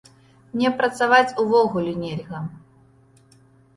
Мне 0.53 0.69
працаваць 0.79 1.35
увогуле 1.45 1.91
нельга. 2.07 2.39